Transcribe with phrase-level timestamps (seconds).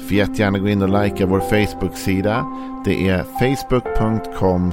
[0.00, 2.46] Får jättegärna gå in och likea vår Facebook-sida.
[2.84, 4.72] Det är facebook.com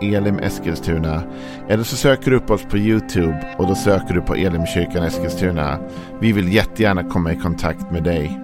[0.00, 1.22] elimeskilstuna.
[1.68, 5.78] Eller så söker du upp oss på YouTube och då söker du på Elimkyrkan Eskilstuna.
[6.20, 8.40] Vi vill jättegärna komma i kontakt med dig.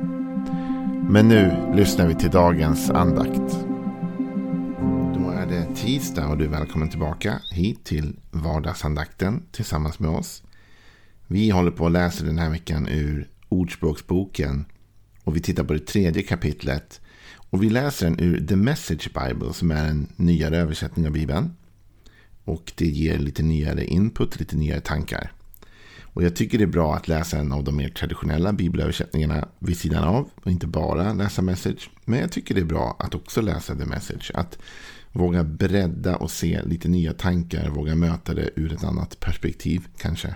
[1.09, 3.67] Men nu lyssnar vi till dagens andakt.
[5.15, 10.43] Då är det tisdag och du är välkommen tillbaka hit till vardagsandakten tillsammans med oss.
[11.27, 14.65] Vi håller på att läsa den här veckan ur Ordspråksboken
[15.25, 17.01] och vi tittar på det tredje kapitlet.
[17.51, 21.51] Och vi läser den ur The Message Bible som är en nyare översättning av Bibeln.
[22.45, 25.33] Och det ger lite nyare input, lite nyare tankar.
[26.03, 29.77] Och jag tycker det är bra att läsa en av de mer traditionella bibelöversättningarna vid
[29.77, 30.31] sidan av.
[30.35, 31.91] Och inte bara läsa Message.
[32.05, 34.31] Men jag tycker det är bra att också läsa The Message.
[34.35, 34.59] Att
[35.13, 37.69] våga bredda och se lite nya tankar.
[37.69, 40.35] Våga möta det ur ett annat perspektiv kanske.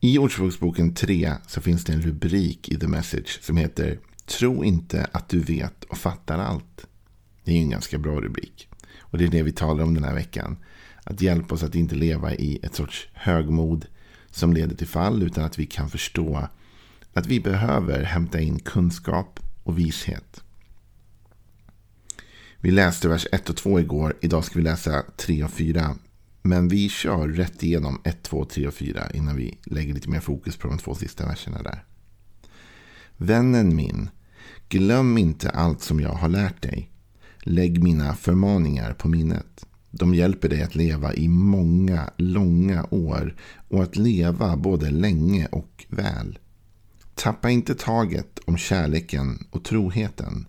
[0.00, 5.06] I Ordspråksboken 3 så finns det en rubrik i The Message som heter Tro inte
[5.12, 6.86] att du vet och fattar allt.
[7.44, 8.68] Det är en ganska bra rubrik.
[8.98, 10.56] Och det är det vi talar om den här veckan.
[11.04, 13.86] Att hjälpa oss att inte leva i ett sorts högmod
[14.30, 16.48] som leder till fall utan att vi kan förstå
[17.12, 20.42] att vi behöver hämta in kunskap och vishet.
[22.60, 24.16] Vi läste vers 1 och 2 igår.
[24.20, 25.96] Idag ska vi läsa 3 och 4.
[26.46, 30.20] Men vi kör rätt igenom 1, 2, 3 och 4 innan vi lägger lite mer
[30.20, 31.84] fokus på de två sista verserna där.
[33.16, 34.08] Vännen min,
[34.68, 36.90] glöm inte allt som jag har lärt dig.
[37.40, 39.66] Lägg mina förmaningar på minnet.
[39.90, 43.36] De hjälper dig att leva i många, långa år
[43.68, 46.38] och att leva både länge och väl.
[47.14, 50.46] Tappa inte taget om kärleken och troheten.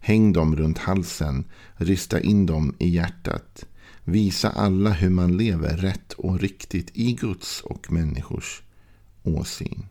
[0.00, 1.44] Häng dem runt halsen,
[1.76, 3.66] rysta in dem i hjärtat.
[4.04, 8.62] Visa alla hur man lever rätt och riktigt i Guds och människors
[9.22, 9.86] åsyn.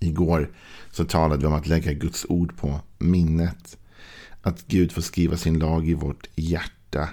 [0.00, 0.50] Igår
[0.90, 3.78] så talade vi om att lägga Guds ord på minnet.
[4.42, 7.08] Att Gud får skriva sin lag i vårt hjärta.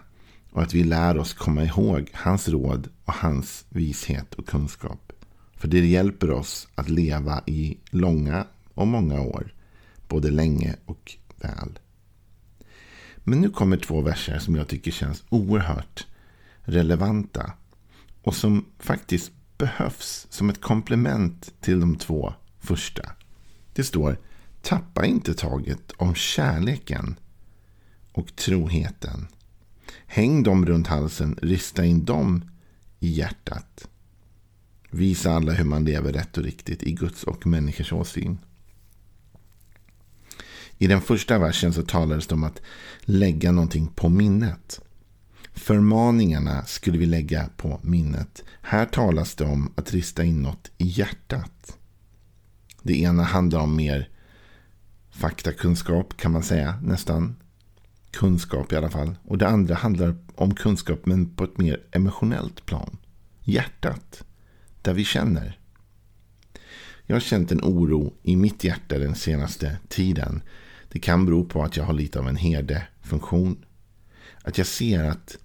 [0.51, 5.11] Och att vi lär oss komma ihåg hans råd och hans vishet och kunskap.
[5.55, 9.53] För det hjälper oss att leva i långa och många år.
[10.07, 11.79] Både länge och väl.
[13.27, 16.07] Men nu kommer två verser som jag tycker känns oerhört
[16.61, 17.53] relevanta.
[18.21, 23.09] Och som faktiskt behövs som ett komplement till de två första.
[23.73, 24.17] Det står
[24.61, 27.15] Tappa inte taget om kärleken
[28.11, 29.27] och troheten.
[30.05, 32.51] Häng dem runt halsen, rista in dem
[32.99, 33.87] i hjärtat.
[34.89, 38.37] Visa alla hur man lever rätt och riktigt i Guds och människors åsyn.
[40.77, 42.61] I den första versen så talades det om att
[43.01, 44.81] lägga någonting på minnet.
[45.53, 48.43] Förmaningarna skulle vi lägga på minnet.
[48.61, 51.77] Här talas det om att rista in något i hjärtat.
[52.81, 54.09] Det ena handlar om mer
[55.11, 57.35] faktakunskap kan man säga nästan.
[58.11, 59.15] Kunskap i alla fall.
[59.23, 62.97] Och det andra handlar om kunskap men på ett mer emotionellt plan.
[63.43, 64.23] Hjärtat.
[64.81, 65.59] Där vi känner.
[67.05, 70.41] Jag har känt en oro i mitt hjärta den senaste tiden
[70.95, 73.65] det kan bero på att jag har lite av en herdefunktion.
[74.41, 75.37] Att jag ser att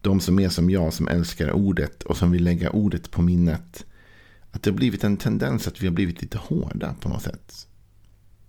[0.00, 3.86] de som är som jag, som älskar ordet och som vill lägga ordet på minnet.
[4.50, 7.66] Att det har blivit en tendens att vi har blivit lite hårda på något sätt.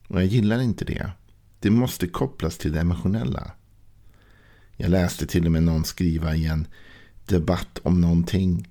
[0.07, 1.11] Och jag gillar inte det.
[1.59, 3.51] Det måste kopplas till det emotionella.
[4.75, 6.67] Jag läste till och med någon skriva i en
[7.25, 8.67] debatt om någonting.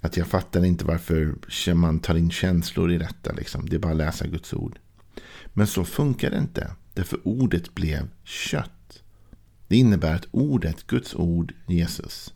[0.00, 3.32] Att jag fattar inte varför man tar in känslor i detta.
[3.32, 3.68] Liksom.
[3.68, 4.78] Det är bara att läsa Guds ord.
[5.46, 6.70] Men så funkar det inte.
[6.96, 9.02] Därför ordet blev kött.
[9.68, 12.34] Det innebär att ordet, Guds ord, Jesus,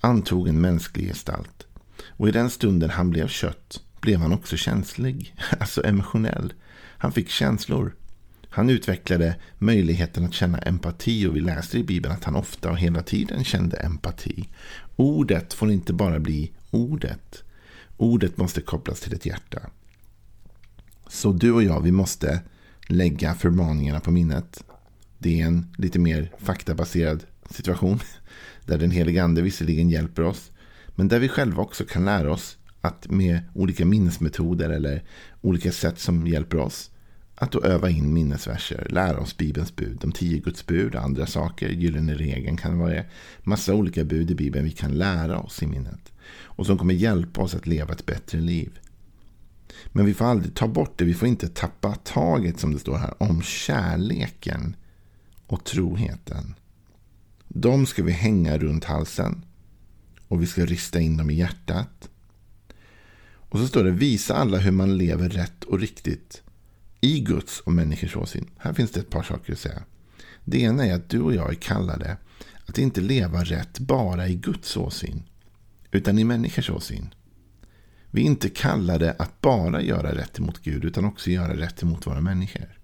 [0.00, 1.66] antog en mänsklig gestalt.
[2.06, 6.52] Och i den stunden han blev kött blev han också känslig, alltså emotionell.
[6.98, 7.94] Han fick känslor.
[8.48, 12.78] Han utvecklade möjligheten att känna empati och vi läser i Bibeln att han ofta och
[12.78, 14.48] hela tiden kände empati.
[14.96, 17.42] Ordet får inte bara bli ordet.
[17.96, 19.60] Ordet måste kopplas till ett hjärta.
[21.08, 22.42] Så du och jag, vi måste
[22.86, 24.64] lägga förmaningarna på minnet.
[25.18, 28.00] Det är en lite mer faktabaserad situation.
[28.64, 30.50] Där den helige ande visserligen hjälper oss.
[30.94, 35.02] Men där vi själva också kan lära oss att med olika minnesmetoder eller
[35.40, 36.90] olika sätt som hjälper oss.
[37.38, 41.68] att då öva in minnesverser, lära oss Bibelns bud, de tio Guds bud, andra saker,
[41.68, 43.02] gyllene regeln kan vara
[43.42, 46.12] massa olika bud i Bibeln vi kan lära oss i minnet.
[46.28, 48.78] Och som kommer hjälpa oss att leva ett bättre liv.
[49.86, 52.96] Men vi får aldrig ta bort det, vi får inte tappa taget som det står
[52.96, 54.76] här om kärleken
[55.46, 56.54] och troheten.
[57.48, 59.44] De ska vi hänga runt halsen
[60.28, 62.08] och vi ska rista in dem i hjärtat.
[63.48, 66.42] Och så står det visa alla hur man lever rätt och riktigt
[67.00, 68.50] i Guds och människors åsyn.
[68.58, 69.82] Här finns det ett par saker att säga.
[70.44, 72.16] Det ena är att du och jag är kallade
[72.66, 75.22] att inte leva rätt bara i Guds åsyn,
[75.90, 77.14] utan i människors åsyn.
[78.16, 82.06] Vi är inte kallade att bara göra rätt emot Gud, utan också göra rätt emot
[82.06, 82.78] våra människor.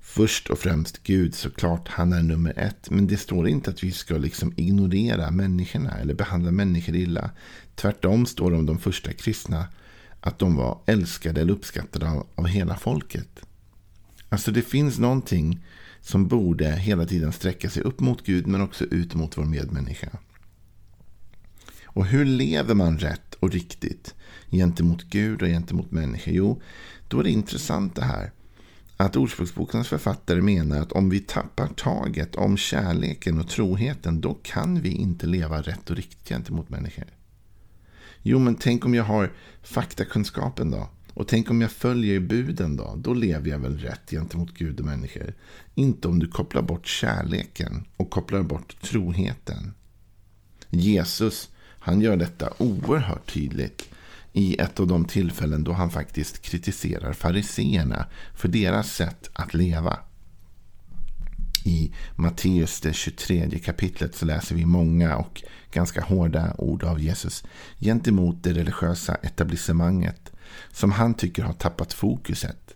[0.00, 2.90] Först och främst Gud, såklart, han är nummer ett.
[2.90, 7.30] Men det står inte att vi ska liksom ignorera människorna eller behandla människor illa.
[7.74, 9.68] Tvärtom står det om de första kristna
[10.20, 13.40] att de var älskade eller uppskattade av, av hela folket.
[14.28, 15.64] Alltså det finns någonting
[16.00, 20.08] som borde hela tiden sträcka sig upp mot Gud men också ut mot vår medmänniska.
[21.96, 24.14] Och hur lever man rätt och riktigt
[24.50, 26.34] gentemot Gud och gentemot människor?
[26.34, 26.62] Jo,
[27.08, 28.32] då är det intressant det här
[28.96, 34.80] att Ordspråksbokens författare menar att om vi tappar taget om kärleken och troheten då kan
[34.80, 37.06] vi inte leva rätt och riktigt gentemot människor.
[38.22, 39.32] Jo, men tänk om jag har
[39.62, 40.88] faktakunskapen då?
[41.14, 42.94] Och tänk om jag följer buden då?
[42.96, 45.34] Då lever jag väl rätt gentemot Gud och människor.
[45.74, 49.74] Inte om du kopplar bort kärleken och kopplar bort troheten.
[50.70, 51.50] Jesus,
[51.86, 53.88] han gör detta oerhört tydligt
[54.32, 59.98] i ett av de tillfällen då han faktiskt kritiserar fariseerna för deras sätt att leva.
[61.64, 65.42] I Matteus det 23 kapitlet så läser vi många och
[65.72, 67.44] ganska hårda ord av Jesus
[67.80, 70.32] gentemot det religiösa etablissemanget
[70.72, 72.74] som han tycker har tappat fokuset.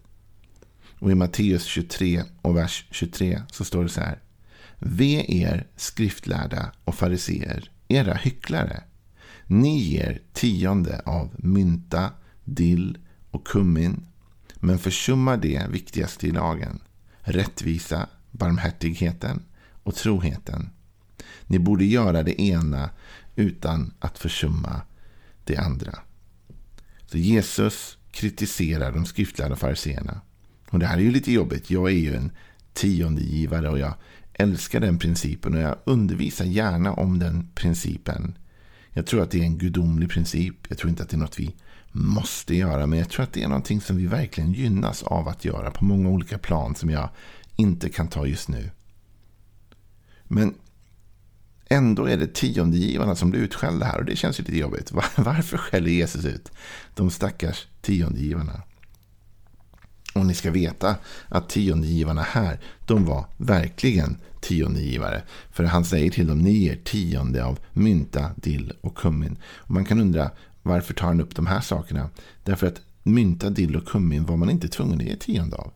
[0.99, 4.19] Och i Matteus 23 och vers 23 så står det så här.
[4.79, 8.83] Ve er skriftlärda och fariseer, era hycklare.
[9.53, 12.11] Ni ger tionde av mynta,
[12.45, 12.99] dill
[13.31, 14.07] och kummin,
[14.55, 16.81] men försummar det viktigaste i lagen,
[17.21, 19.43] rättvisa, barmhärtigheten
[19.83, 20.71] och troheten.
[21.47, 22.91] Ni borde göra det ena
[23.37, 24.81] utan att försumma
[25.45, 25.99] det andra.
[27.07, 30.21] Så Jesus kritiserar de skriftlärda fariseerna.
[30.71, 31.71] Och det här är ju lite jobbigt.
[31.71, 32.31] Jag är ju en
[32.73, 33.95] tiondegivare och jag
[34.33, 38.35] älskar den principen och jag undervisar gärna om den principen.
[38.93, 40.55] Jag tror att det är en gudomlig princip.
[40.69, 41.55] Jag tror inte att det är något vi
[41.93, 42.87] måste göra.
[42.87, 45.85] Men jag tror att det är någonting som vi verkligen gynnas av att göra på
[45.85, 47.09] många olika plan som jag
[47.57, 48.71] inte kan ta just nu.
[50.25, 50.55] Men
[51.69, 54.93] ändå är det tiondegivarna som blir utskällda här och det känns ju lite jobbigt.
[55.17, 56.53] Varför skäller Jesus ut
[56.95, 58.63] de stackars tiondegivarna?
[60.15, 60.97] Och ni ska veta
[61.29, 65.23] att tiondegivarna här, de var verkligen tiondegivare.
[65.53, 69.39] För han säger till dem, ni ger tionde av mynta, dill och kummin.
[69.57, 70.31] Och man kan undra,
[70.63, 72.11] varför tar han upp de här sakerna?
[72.45, 75.73] Därför att mynta, dill och kummin var man inte tvungen att ge tionde av.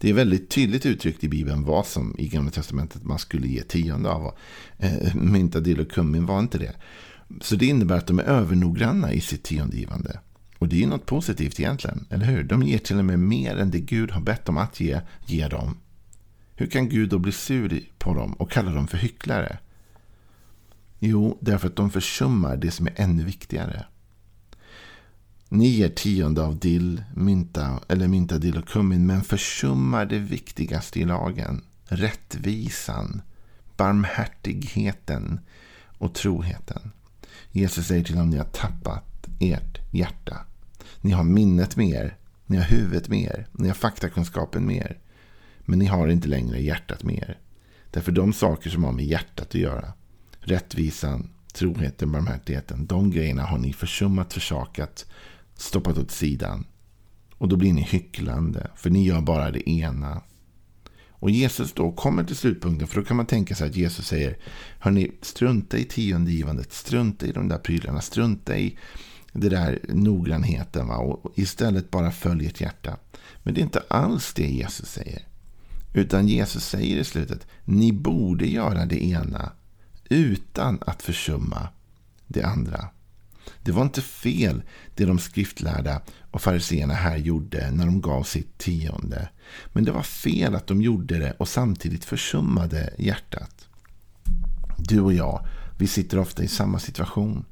[0.00, 3.62] Det är väldigt tydligt uttryckt i Bibeln vad som i Gamla Testamentet man skulle ge
[3.62, 4.34] tionde av.
[4.78, 6.72] Eh, mynta, dill och kummin var inte det.
[7.40, 10.20] Så det innebär att de är övernoggranna i sitt tiondegivande.
[10.62, 12.42] Och det är ju något positivt egentligen, eller hur?
[12.42, 15.48] De ger till och med mer än det Gud har bett dem att ge, ge
[15.48, 15.76] dem.
[16.54, 19.58] Hur kan Gud då bli sur på dem och kalla dem för hycklare?
[20.98, 23.86] Jo, därför att de försummar det som är ännu viktigare.
[25.48, 31.00] Ni ger tionde av dill, mynta eller mynta, dill och kummin men försummar det viktigaste
[31.00, 31.64] i lagen.
[31.84, 33.22] Rättvisan,
[33.76, 35.40] barmhärtigheten
[35.98, 36.92] och troheten.
[37.52, 40.46] Jesus säger till dem, ni har tappat ert hjärta.
[41.00, 44.98] Ni har minnet med er, ni har huvudet med er, ni har faktakunskapen med er.
[45.64, 47.38] Men ni har inte längre hjärtat med er.
[47.90, 49.92] Därför de saker som har med hjärtat att göra,
[50.40, 55.06] rättvisan, troheten, barmhärtigheten, de grejerna har ni försummat, försakat,
[55.54, 56.64] stoppat åt sidan.
[57.38, 60.22] Och då blir ni hycklande, för ni gör bara det ena.
[61.10, 64.38] Och Jesus då kommer till slutpunkten, för då kan man tänka sig att Jesus säger,
[64.78, 68.78] hörni, strunta i tiondegivandet, strunta i de där prylarna, strunta i
[69.32, 70.96] det där noggrannheten va?
[70.96, 72.96] och istället bara följ ert hjärta.
[73.42, 75.22] Men det är inte alls det Jesus säger.
[75.94, 79.52] Utan Jesus säger i slutet, ni borde göra det ena
[80.08, 81.68] utan att försumma
[82.26, 82.88] det andra.
[83.62, 84.62] Det var inte fel
[84.94, 89.28] det de skriftlärda och fariseerna här gjorde när de gav sitt tionde.
[89.72, 93.68] Men det var fel att de gjorde det och samtidigt försummade hjärtat.
[94.78, 95.46] Du och jag,
[95.78, 97.44] vi sitter ofta i samma situation.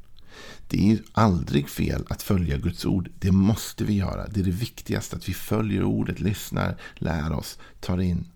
[0.69, 3.11] Det är aldrig fel att följa Guds ord.
[3.19, 4.27] Det måste vi göra.
[4.29, 8.27] Det är det viktigaste, att vi följer ordet, lyssnar, lär oss, tar in.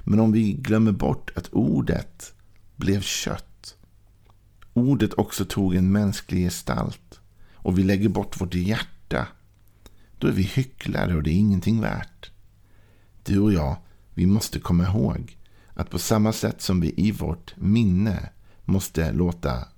[0.00, 2.34] Men om vi glömmer bort att ordet
[2.76, 3.76] blev kött.
[4.72, 7.20] Ordet också tog en mänsklig gestalt.
[7.54, 9.28] Och vi lägger bort vårt hjärta.
[10.18, 12.30] Då är vi hycklare och det är ingenting värt.
[13.24, 13.76] Du och jag,
[14.14, 15.38] vi måste komma ihåg
[15.74, 18.30] att på samma sätt som vi i vårt minne
[18.64, 19.68] måste låta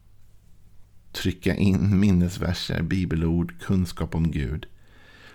[1.12, 4.66] trycka in minnesverser, bibelord, kunskap om Gud.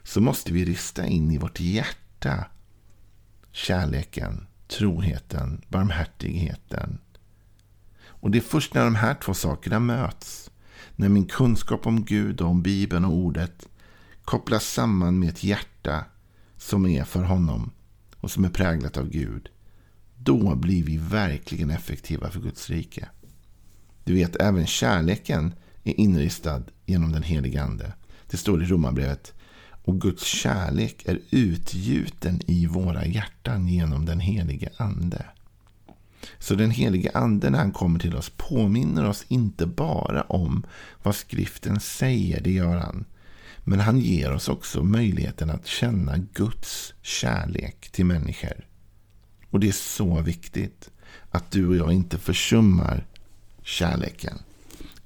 [0.04, 2.46] Så måste vi rista in i vårt hjärta
[3.52, 6.98] kärleken, troheten, barmhärtigheten.
[8.06, 10.52] Och det är först när de här två sakerna möts,
[10.96, 13.70] när min kunskap om Gud och om Bibeln och ordet
[14.26, 16.06] kopplas samman med ett hjärta
[16.58, 17.72] som är för honom
[18.18, 19.50] och som är präglat av Gud.
[20.18, 23.10] Då blir vi verkligen effektiva för Guds rike.
[24.04, 25.54] Du vet, även kärleken
[25.86, 27.94] är inristad genom den helige Ande.
[28.30, 29.34] Det står i Romarbrevet.
[29.84, 35.26] Och Guds kärlek är utgjuten i våra hjärtan genom den helige Ande.
[36.40, 40.66] Så den helige Ande när han kommer till oss påminner oss inte bara om
[41.04, 43.06] vad skriften säger, det gör han.
[43.64, 48.68] Men han ger oss också möjligheten att känna Guds kärlek till människor.
[49.50, 50.90] Och det är så viktigt
[51.30, 53.06] att du och jag inte försummar
[53.64, 54.38] kärleken.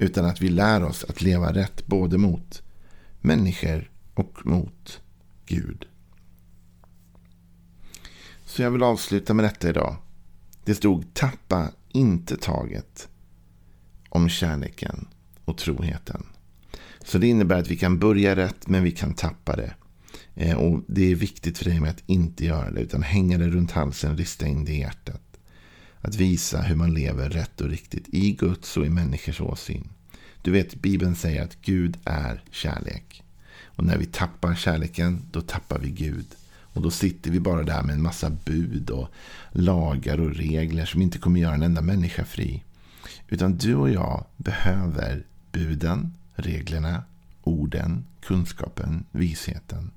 [0.01, 2.63] Utan att vi lär oss att leva rätt både mot
[3.21, 5.01] människor och mot
[5.45, 5.85] Gud.
[8.45, 9.95] Så jag vill avsluta med detta idag.
[10.63, 13.07] Det stod tappa inte taget
[14.09, 15.07] om kärleken
[15.45, 16.25] och troheten.
[17.05, 19.73] Så det innebär att vi kan börja rätt men vi kan tappa det.
[20.35, 23.47] Eh, och Det är viktigt för dig med att inte göra det utan hänga det
[23.47, 25.28] runt halsen, rista in det i hjärtat.
[26.01, 29.89] Att visa hur man lever rätt och riktigt i Guds och i människors åsyn.
[30.41, 33.23] Du vet, Bibeln säger att Gud är kärlek.
[33.63, 36.25] Och när vi tappar kärleken, då tappar vi Gud.
[36.73, 39.09] Och då sitter vi bara där med en massa bud och
[39.51, 42.63] lagar och regler som inte kommer göra en enda människa fri.
[43.27, 47.03] Utan du och jag behöver buden, reglerna,
[47.43, 49.91] orden, kunskapen, visheten.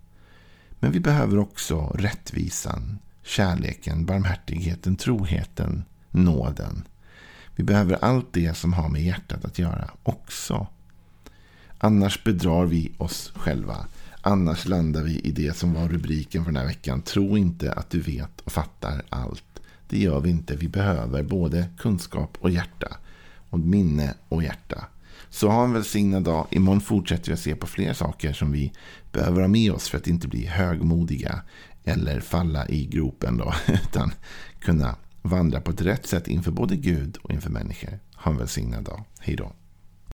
[0.80, 6.82] Men vi behöver också rättvisan, kärleken, barmhärtigheten, troheten, nåden.
[7.56, 10.66] Vi behöver allt det som har med hjärtat att göra också.
[11.78, 13.86] Annars bedrar vi oss själva.
[14.20, 17.02] Annars landar vi i det som var rubriken för den här veckan.
[17.02, 19.44] Tro inte att du vet och fattar allt.
[19.88, 20.56] Det gör vi inte.
[20.56, 22.96] Vi behöver både kunskap och hjärta.
[23.50, 24.84] Och minne och hjärta.
[25.30, 26.46] Så ha en välsignad dag.
[26.50, 28.72] Imorgon fortsätter vi att se på fler saker som vi
[29.12, 31.42] behöver ha med oss för att inte bli högmodiga
[31.84, 33.36] eller falla i gropen.
[33.36, 34.12] Då, utan
[34.60, 37.98] kunna vandra på ett rätt sätt inför både Gud och inför människor.
[38.14, 39.04] Ha en välsignad dag.
[39.20, 39.52] Hej då.